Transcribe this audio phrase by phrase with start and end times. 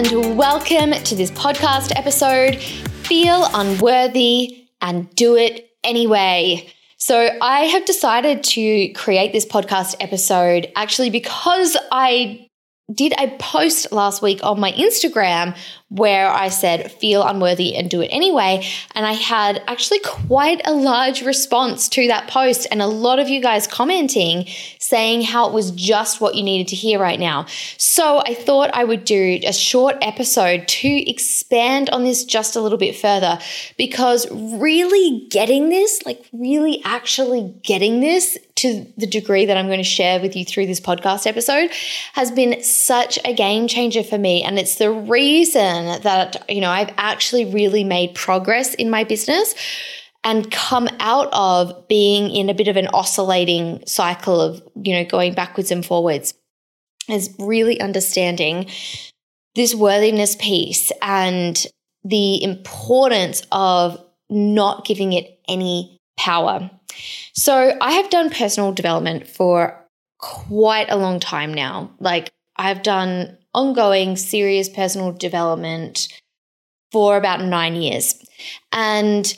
[0.00, 6.72] And welcome to this podcast episode Feel Unworthy and Do It Anyway.
[6.96, 12.48] So, I have decided to create this podcast episode actually because I
[12.90, 15.54] did a post last week on my Instagram
[15.90, 18.64] where I said, feel unworthy and do it anyway.
[18.94, 23.28] And I had actually quite a large response to that post, and a lot of
[23.28, 24.46] you guys commenting
[24.78, 27.46] saying how it was just what you needed to hear right now.
[27.76, 32.60] So I thought I would do a short episode to expand on this just a
[32.60, 33.38] little bit further
[33.76, 39.78] because really getting this, like really actually getting this to the degree that I'm going
[39.78, 41.70] to share with you through this podcast episode
[42.12, 44.42] has been such a game changer for me.
[44.42, 49.54] And it's the reason that, you know, I've actually really made progress in my business
[50.22, 55.04] and come out of being in a bit of an oscillating cycle of, you know,
[55.04, 56.34] going backwards and forwards
[57.08, 58.66] is really understanding
[59.54, 61.66] this worthiness piece and
[62.04, 66.70] the importance of not giving it any power.
[67.34, 69.84] So I have done personal development for
[70.18, 71.90] quite a long time now.
[71.98, 76.08] Like I've done ongoing serious personal development
[76.92, 78.14] for about nine years.
[78.72, 79.32] And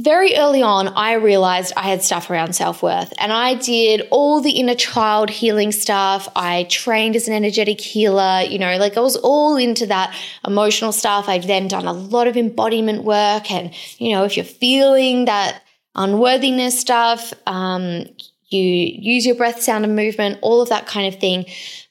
[0.00, 4.40] very early on, I realized I had stuff around self worth and I did all
[4.40, 6.28] the inner child healing stuff.
[6.34, 10.14] I trained as an energetic healer, you know, like I was all into that
[10.44, 11.28] emotional stuff.
[11.28, 13.50] I've then done a lot of embodiment work.
[13.52, 15.62] And, you know, if you're feeling that
[15.94, 18.06] unworthiness stuff, um,
[18.54, 21.46] you use your breath, sound, and movement, all of that kind of thing.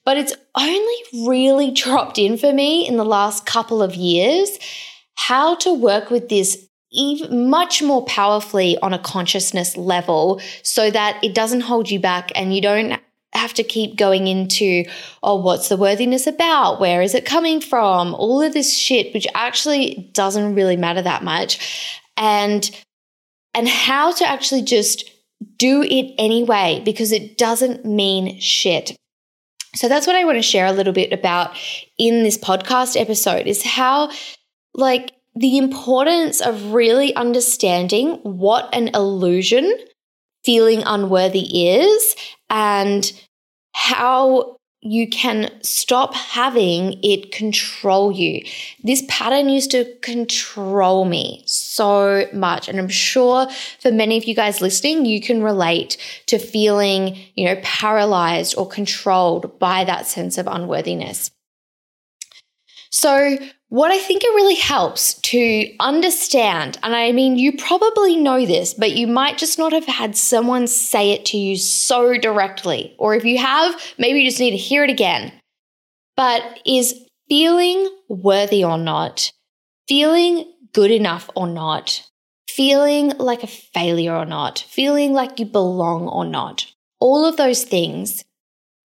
[0.06, 4.58] But it's only really dropped in for me in the last couple of years
[5.16, 11.22] how to work with this even much more powerfully on a consciousness level so that
[11.24, 13.00] it doesn't hold you back and you don't
[13.34, 14.86] have to keep going into,
[15.24, 16.80] oh, what's the worthiness about?
[16.80, 18.14] Where is it coming from?
[18.14, 21.92] All of this shit, which actually doesn't really matter that much.
[22.16, 22.70] And
[23.56, 25.10] and how to actually just
[25.58, 28.96] do it anyway because it doesn't mean shit.
[29.76, 31.58] So that's what I want to share a little bit about
[31.98, 34.12] in this podcast episode is how
[34.76, 39.76] like the importance of really understanding what an illusion
[40.46, 42.16] feeling unworthy is
[42.50, 43.12] and
[43.74, 48.46] how you can stop having it control you.
[48.84, 52.68] This pattern used to control me so much.
[52.68, 53.48] And I'm sure
[53.80, 58.68] for many of you guys listening, you can relate to feeling, you know, paralyzed or
[58.68, 61.32] controlled by that sense of unworthiness.
[62.94, 63.40] So,
[63.70, 68.76] what I think it really helps to understand, and I mean, you probably know this,
[68.76, 72.94] but you might just not have had someone say it to you so directly.
[73.00, 75.34] Or if you have, maybe you just need to hear it again.
[76.16, 76.94] But is
[77.28, 79.32] feeling worthy or not,
[79.88, 82.08] feeling good enough or not,
[82.48, 87.64] feeling like a failure or not, feeling like you belong or not, all of those
[87.64, 88.24] things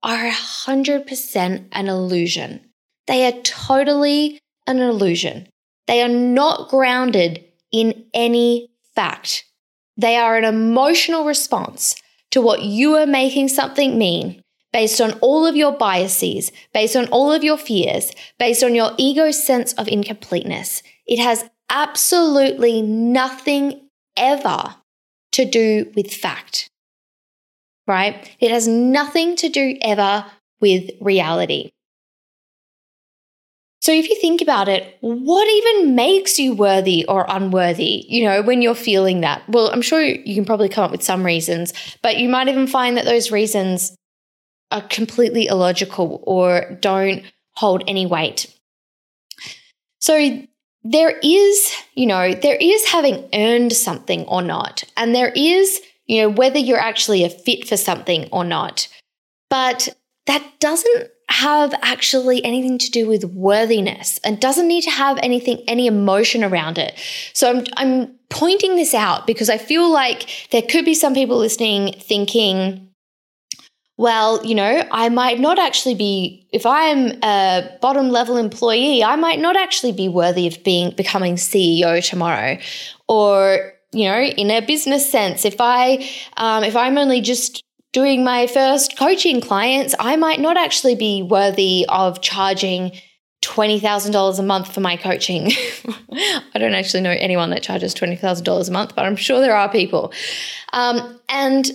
[0.02, 2.67] are 100% an illusion.
[3.08, 5.48] They are totally an illusion.
[5.86, 9.44] They are not grounded in any fact.
[9.96, 11.96] They are an emotional response
[12.30, 17.08] to what you are making something mean based on all of your biases, based on
[17.08, 20.82] all of your fears, based on your ego's sense of incompleteness.
[21.06, 24.76] It has absolutely nothing ever
[25.32, 26.68] to do with fact,
[27.86, 28.30] right?
[28.40, 30.26] It has nothing to do ever
[30.60, 31.70] with reality.
[33.88, 38.42] So if you think about it, what even makes you worthy or unworthy, you know,
[38.42, 39.48] when you're feeling that?
[39.48, 42.66] Well, I'm sure you can probably come up with some reasons, but you might even
[42.66, 43.96] find that those reasons
[44.70, 47.22] are completely illogical or don't
[47.56, 48.54] hold any weight.
[50.02, 50.42] So
[50.84, 56.20] there is, you know, there is having earned something or not, and there is, you
[56.20, 58.86] know, whether you're actually a fit for something or not.
[59.48, 59.88] But
[60.26, 65.62] that doesn't have actually anything to do with worthiness and doesn't need to have anything,
[65.68, 66.98] any emotion around it.
[67.34, 71.36] So I'm, I'm pointing this out because I feel like there could be some people
[71.36, 72.88] listening thinking,
[73.98, 79.16] well, you know, I might not actually be, if I'm a bottom level employee, I
[79.16, 82.58] might not actually be worthy of being, becoming CEO tomorrow.
[83.08, 87.62] Or, you know, in a business sense, if I, um, if I'm only just
[87.92, 92.92] doing my first coaching clients, I might not actually be worthy of charging
[93.42, 95.52] $20,000 a month for my coaching.
[96.12, 99.70] I don't actually know anyone that charges $20,000 a month, but I'm sure there are
[99.70, 100.12] people.
[100.72, 101.70] Um, and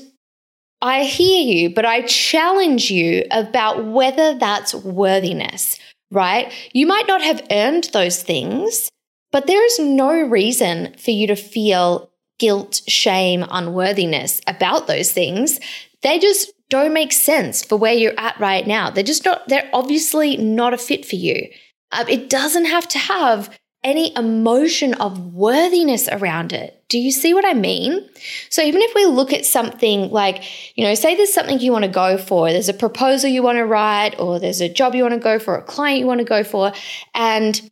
[0.81, 5.79] I hear you, but I challenge you about whether that's worthiness,
[6.11, 6.51] right?
[6.73, 8.89] You might not have earned those things,
[9.31, 15.59] but there is no reason for you to feel guilt, shame, unworthiness about those things.
[16.03, 18.89] They just don't make sense for where you're at right now.
[18.89, 21.49] They're just not, they're obviously not a fit for you.
[21.91, 26.83] Uh, it doesn't have to have any emotion of worthiness around it.
[26.89, 28.07] Do you see what I mean?
[28.49, 30.43] So, even if we look at something like,
[30.77, 33.57] you know, say there's something you want to go for, there's a proposal you want
[33.57, 36.19] to write, or there's a job you want to go for, a client you want
[36.19, 36.71] to go for,
[37.13, 37.69] and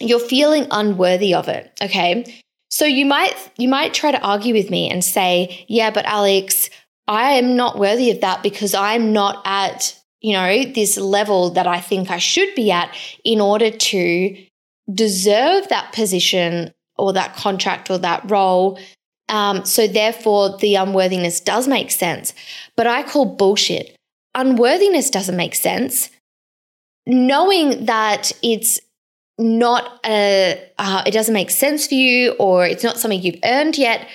[0.00, 2.42] you're feeling unworthy of it, okay?
[2.70, 6.70] So you might you might try to argue with me and say, "Yeah, but Alex,
[7.10, 11.66] I am not worthy of that because I'm not at, you know, this level that
[11.66, 14.46] I think I should be at in order to
[14.94, 18.78] deserve that position or that contract or that role.
[19.28, 22.32] Um, so therefore, the unworthiness does make sense.
[22.76, 23.96] But I call bullshit.
[24.36, 26.10] Unworthiness doesn't make sense.
[27.06, 28.78] Knowing that it's
[29.36, 33.76] not a, uh, it doesn't make sense for you or it's not something you've earned
[33.76, 34.06] yet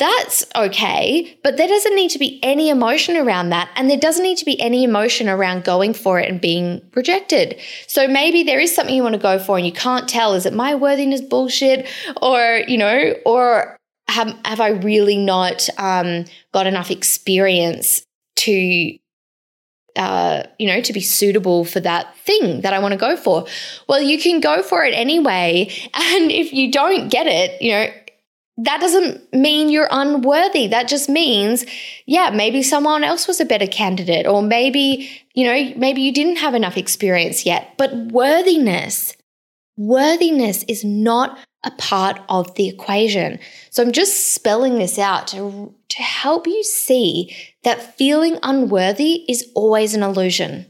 [0.00, 3.68] that's okay, but there doesn't need to be any emotion around that.
[3.76, 7.60] And there doesn't need to be any emotion around going for it and being rejected.
[7.86, 10.46] So maybe there is something you want to go for and you can't tell is
[10.46, 11.86] it my worthiness bullshit?
[12.22, 13.76] Or, you know, or
[14.08, 16.24] have, have I really not um,
[16.54, 18.02] got enough experience
[18.36, 18.96] to
[19.96, 23.46] uh, you know, to be suitable for that thing that I want to go for.
[23.88, 25.70] Well, you can go for it anyway.
[26.12, 27.86] And if you don't get it, you know,
[28.64, 30.66] that doesn't mean you're unworthy.
[30.66, 31.64] That just means,
[32.06, 36.36] yeah, maybe someone else was a better candidate, or maybe, you know, maybe you didn't
[36.36, 37.74] have enough experience yet.
[37.78, 39.16] But worthiness,
[39.76, 43.38] worthiness is not a part of the equation.
[43.70, 47.34] So I'm just spelling this out to, to help you see
[47.64, 50.66] that feeling unworthy is always an illusion.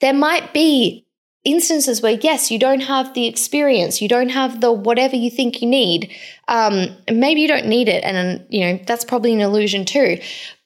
[0.00, 1.06] There might be
[1.44, 5.60] instances where yes you don't have the experience you don't have the whatever you think
[5.60, 6.14] you need
[6.48, 10.18] um, maybe you don't need it and you know that's probably an illusion too.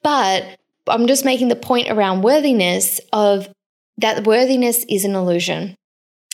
[0.02, 0.44] But
[0.88, 3.49] i'm just making the point around worthiness of
[3.99, 5.75] that worthiness is an illusion.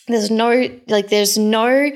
[0.08, 1.90] There's no like there's no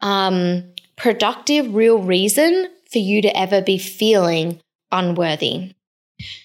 [0.00, 0.64] um,
[0.96, 4.60] productive real reason for you to ever be feeling
[4.90, 5.74] unworthy.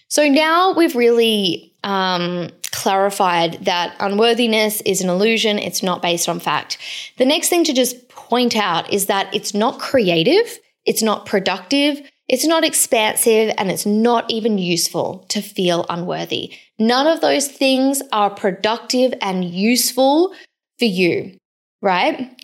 [0.09, 2.49] So now we've really um,
[2.85, 6.77] clarified that unworthiness is an illusion, it's not based on fact.
[7.17, 11.99] The next thing to just point out is that it's not creative, it's not productive,
[12.27, 16.53] it's not expansive, and it's not even useful to feel unworthy.
[16.77, 20.35] None of those things are productive and useful
[20.77, 21.39] for you,
[21.81, 22.39] right?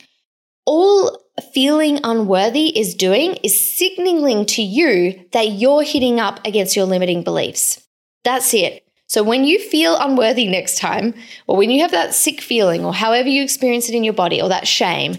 [0.65, 1.21] All
[1.53, 7.24] feeling unworthy is doing is signaling to you that you're hitting up against your limiting
[7.24, 7.88] beliefs.
[8.24, 8.83] That's it.
[9.12, 11.13] So when you feel unworthy next time,
[11.46, 14.41] or when you have that sick feeling, or however you experience it in your body,
[14.41, 15.18] or that shame,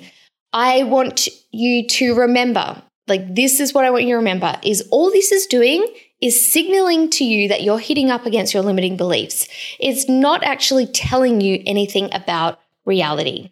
[0.50, 4.88] I want you to remember like, this is what I want you to remember is
[4.90, 5.86] all this is doing
[6.22, 9.46] is signaling to you that you're hitting up against your limiting beliefs.
[9.78, 13.50] It's not actually telling you anything about reality.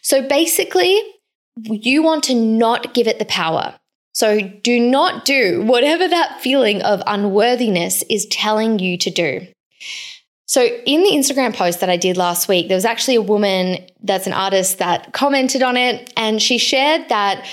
[0.00, 1.02] So basically,
[1.64, 3.78] you want to not give it the power.
[4.14, 9.46] So do not do whatever that feeling of unworthiness is telling you to do.
[10.46, 13.84] So, in the Instagram post that I did last week, there was actually a woman
[14.02, 17.44] that's an artist that commented on it, and she shared that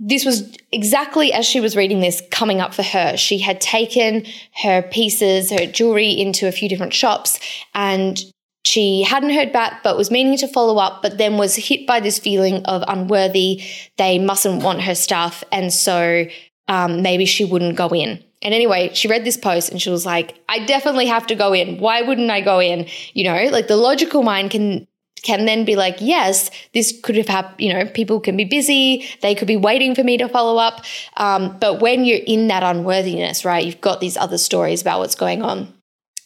[0.00, 3.16] this was exactly as she was reading this coming up for her.
[3.16, 4.26] She had taken
[4.62, 7.38] her pieces, her jewelry into a few different shops,
[7.72, 8.20] and
[8.64, 12.00] she hadn't heard back, but was meaning to follow up, but then was hit by
[12.00, 13.62] this feeling of unworthy.
[13.98, 15.44] They mustn't want her stuff.
[15.52, 16.24] And so
[16.66, 18.24] um, maybe she wouldn't go in.
[18.44, 21.54] And anyway, she read this post and she was like, I definitely have to go
[21.54, 21.78] in.
[21.78, 22.86] Why wouldn't I go in?
[23.14, 24.86] You know, like the logical mind can
[25.22, 27.58] can then be like, yes, this could have happened.
[27.58, 29.08] You know, people can be busy.
[29.22, 30.84] They could be waiting for me to follow up.
[31.16, 35.14] Um, but when you're in that unworthiness, right, you've got these other stories about what's
[35.14, 35.72] going on.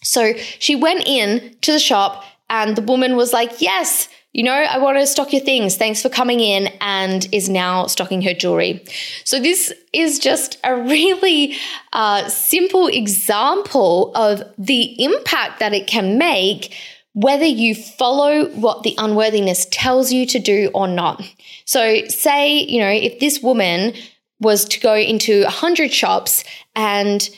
[0.02, 4.52] So she went in to the shop and the woman was like, yes, you know,
[4.52, 5.76] I want to stock your things.
[5.76, 8.85] Thanks for coming in, and is now stocking her jewelry.
[9.25, 11.56] So, this is just a really
[11.92, 16.75] uh, simple example of the impact that it can make
[17.14, 21.20] whether you follow what the unworthiness tells you to do or not.
[21.64, 23.94] So, say, you know, if this woman
[24.40, 26.44] was to go into 100 shops
[26.76, 27.28] and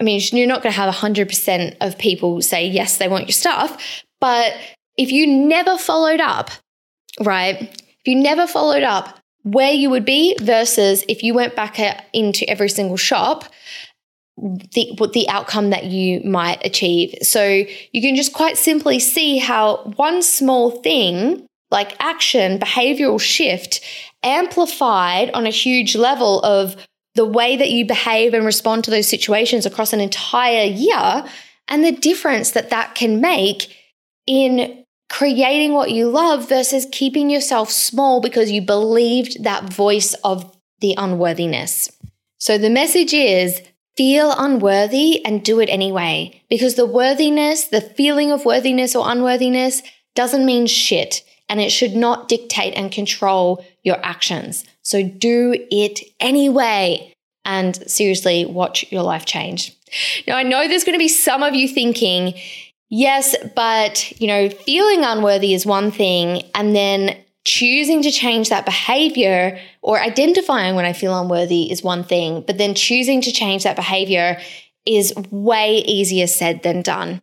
[0.00, 3.32] I mean, you're not going to have 100% of people say, yes, they want your
[3.32, 4.02] stuff.
[4.20, 4.52] But
[4.96, 6.50] if you never followed up,
[7.20, 7.62] right?
[7.62, 11.78] If you never followed up where you would be versus if you went back
[12.12, 13.44] into every single shop,
[14.36, 17.14] the what the outcome that you might achieve.
[17.22, 23.80] So you can just quite simply see how one small thing like action, behavioral shift
[24.22, 26.76] amplified on a huge level of
[27.14, 31.24] the way that you behave and respond to those situations across an entire year
[31.68, 33.74] and the difference that that can make
[34.26, 34.81] in
[35.12, 40.94] creating what you love versus keeping yourself small because you believed that voice of the
[40.96, 41.90] unworthiness.
[42.38, 43.60] So the message is
[43.94, 49.82] feel unworthy and do it anyway because the worthiness, the feeling of worthiness or unworthiness
[50.14, 54.64] doesn't mean shit and it should not dictate and control your actions.
[54.80, 57.12] So do it anyway
[57.44, 59.76] and seriously watch your life change.
[60.26, 62.32] Now, I know there's going to be some of you thinking,
[62.94, 68.66] Yes, but you know, feeling unworthy is one thing, and then choosing to change that
[68.66, 73.64] behavior or identifying when I feel unworthy is one thing, but then choosing to change
[73.64, 74.38] that behavior
[74.84, 77.22] is way easier said than done.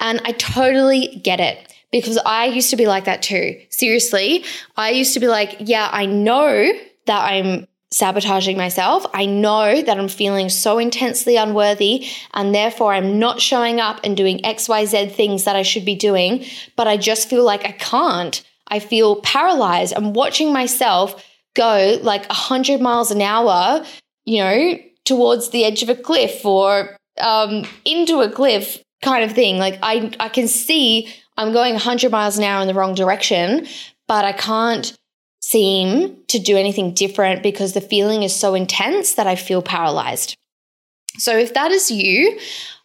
[0.00, 3.60] And I totally get it because I used to be like that too.
[3.68, 4.42] Seriously,
[4.78, 6.72] I used to be like, yeah, I know
[7.04, 9.04] that I'm sabotaging myself.
[9.12, 14.16] I know that I'm feeling so intensely unworthy and therefore I'm not showing up and
[14.16, 16.44] doing XYZ things that I should be doing,
[16.76, 18.42] but I just feel like I can't.
[18.68, 19.94] I feel paralyzed.
[19.96, 23.84] I'm watching myself go like 100 miles an hour,
[24.24, 29.32] you know, towards the edge of a cliff or um, into a cliff kind of
[29.32, 29.58] thing.
[29.58, 33.66] Like I, I can see I'm going 100 miles an hour in the wrong direction,
[34.06, 34.96] but I can't
[35.40, 40.36] seem to do anything different because the feeling is so intense that I feel paralyzed.
[41.18, 42.38] So if that is you,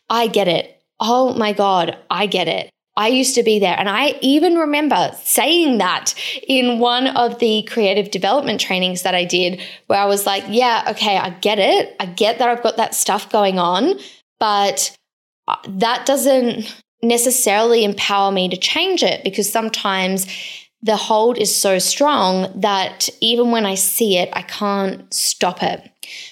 [0.10, 0.82] I get it.
[1.00, 2.70] Oh my God, I get it.
[2.98, 3.78] I used to be there.
[3.78, 6.14] And I even remember saying that
[6.48, 10.86] in one of the creative development trainings that I did, where I was like, yeah,
[10.92, 11.94] okay, I get it.
[12.00, 14.00] I get that I've got that stuff going on,
[14.40, 14.96] but
[15.48, 20.26] uh, that doesn't necessarily empower me to change it because sometimes
[20.86, 25.82] the hold is so strong that even when I see it, I can't stop it.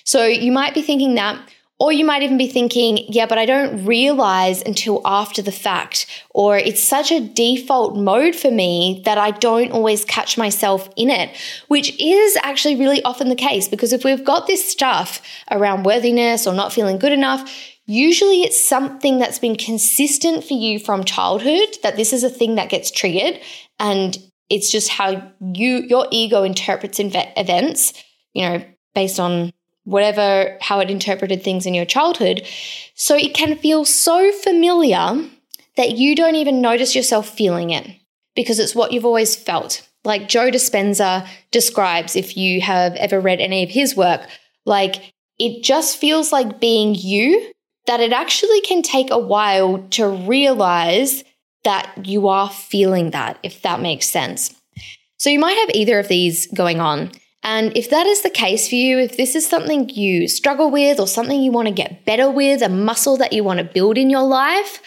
[0.03, 1.39] So you might be thinking that,
[1.79, 6.05] or you might even be thinking, yeah, but I don't realize until after the fact,
[6.29, 11.09] or it's such a default mode for me that I don't always catch myself in
[11.09, 11.35] it,
[11.67, 15.19] which is actually really often the case because if we've got this stuff
[15.49, 17.49] around worthiness or not feeling good enough,
[17.85, 22.55] Usually, it's something that's been consistent for you from childhood, that this is a thing
[22.55, 23.41] that gets triggered.
[23.77, 24.17] And
[24.49, 27.93] it's just how you your ego interprets events,
[28.33, 29.51] you know, based on
[29.85, 32.47] whatever how it interpreted things in your childhood.
[32.95, 35.29] So it can feel so familiar
[35.75, 37.87] that you don't even notice yourself feeling it
[38.35, 39.87] because it's what you've always felt.
[40.05, 44.27] Like Joe Dispenza describes if you have ever read any of his work,
[44.65, 47.51] like it just feels like being you
[47.87, 51.23] that it actually can take a while to realize
[51.63, 54.55] that you are feeling that, if that makes sense.
[55.17, 57.11] So you might have either of these going on.
[57.43, 60.99] And if that is the case for you, if this is something you struggle with
[60.99, 63.97] or something you want to get better with, a muscle that you want to build
[63.97, 64.81] in your life,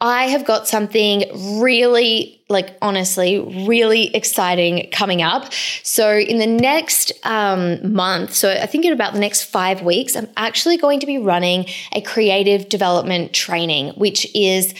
[0.00, 1.24] I have got something
[1.60, 5.52] really, like honestly, really exciting coming up.
[5.82, 10.14] So, in the next um, month, so I think in about the next five weeks,
[10.14, 14.72] I'm actually going to be running a creative development training, which is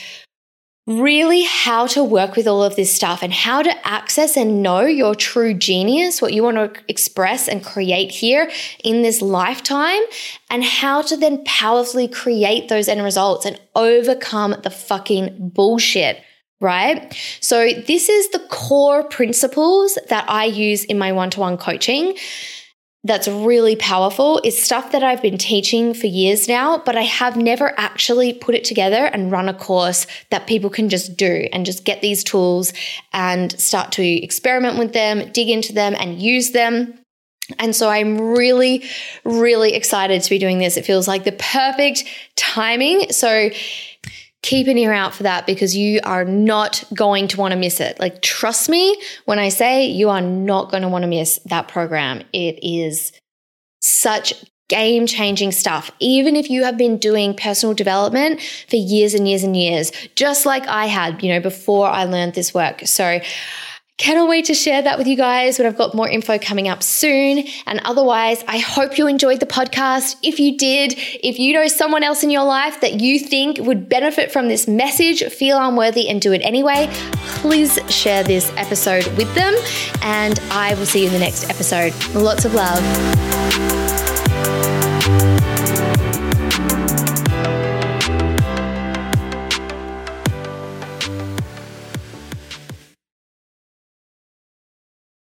[0.89, 4.81] really how to work with all of this stuff and how to access and know
[4.81, 8.51] your true genius, what you want to express and create here
[8.83, 10.01] in this lifetime,
[10.49, 16.23] and how to then powerfully create those end results and overcome the fucking bullshit.
[16.61, 17.15] Right?
[17.41, 22.17] So, this is the core principles that I use in my one to one coaching.
[23.05, 27.37] That's really powerful is stuff that I've been teaching for years now, but I have
[27.37, 31.65] never actually put it together and run a course that people can just do and
[31.65, 32.73] just get these tools
[33.13, 36.99] and start to experiment with them, dig into them, and use them.
[37.59, 38.85] And so I'm really,
[39.25, 40.77] really excited to be doing this.
[40.77, 42.05] It feels like the perfect
[42.37, 43.11] timing.
[43.11, 43.51] So
[44.43, 47.81] keep an ear out for that because you are not going to want to miss
[47.81, 47.99] it.
[47.99, 51.69] Like, trust me when I say you are not going to want to miss that
[51.69, 52.23] program.
[52.33, 53.13] It is
[53.81, 54.35] such
[54.69, 59.43] game changing stuff, even if you have been doing personal development for years and years
[59.43, 62.87] and years, just like I had, you know, before I learned this work.
[62.87, 63.21] So,
[63.99, 66.85] Cannot wait to share that with you guys when I've got more info coming up
[66.85, 67.45] soon.
[67.67, 70.17] And otherwise, I hope you enjoyed the podcast.
[70.23, 73.89] If you did, if you know someone else in your life that you think would
[73.89, 76.89] benefit from this message, feel unworthy and do it anyway,
[77.43, 79.55] please share this episode with them.
[80.03, 81.93] And I will see you in the next episode.
[82.15, 83.78] Lots of love.